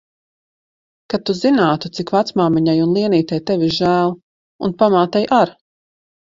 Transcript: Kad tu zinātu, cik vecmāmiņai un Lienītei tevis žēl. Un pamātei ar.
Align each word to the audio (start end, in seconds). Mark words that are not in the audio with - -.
Kad 1.13 1.25
tu 1.29 1.35
zinātu, 1.39 1.91
cik 1.99 2.15
vecmāmiņai 2.17 2.75
un 2.87 2.97
Lienītei 2.97 3.45
tevis 3.53 3.79
žēl. 3.79 4.19
Un 4.69 4.77
pamātei 4.83 5.27
ar. 5.43 5.57